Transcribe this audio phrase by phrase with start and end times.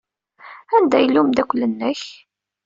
[0.75, 2.01] Anda yella umeddakel-nnek?